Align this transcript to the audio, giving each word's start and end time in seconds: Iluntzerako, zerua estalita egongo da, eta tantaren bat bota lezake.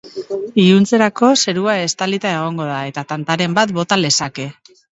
Iluntzerako, 0.61 1.29
zerua 1.43 1.75
estalita 1.83 2.33
egongo 2.39 2.67
da, 2.73 2.81
eta 2.93 3.07
tantaren 3.15 3.57
bat 3.61 3.77
bota 3.79 4.03
lezake. 4.05 4.51